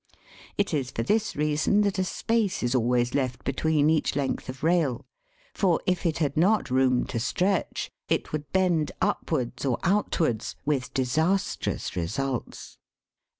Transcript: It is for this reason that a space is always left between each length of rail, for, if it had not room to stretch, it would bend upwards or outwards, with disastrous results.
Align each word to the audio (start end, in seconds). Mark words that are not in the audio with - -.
It 0.57 0.73
is 0.73 0.89
for 0.89 1.03
this 1.03 1.35
reason 1.35 1.81
that 1.81 1.99
a 1.99 2.03
space 2.03 2.63
is 2.63 2.73
always 2.73 3.13
left 3.13 3.43
between 3.43 3.87
each 3.87 4.15
length 4.15 4.49
of 4.49 4.63
rail, 4.63 5.05
for, 5.53 5.79
if 5.85 6.07
it 6.07 6.17
had 6.17 6.35
not 6.35 6.71
room 6.71 7.05
to 7.05 7.19
stretch, 7.19 7.91
it 8.09 8.31
would 8.31 8.51
bend 8.51 8.91
upwards 8.99 9.63
or 9.63 9.77
outwards, 9.83 10.55
with 10.65 10.91
disastrous 10.95 11.95
results. 11.95 12.79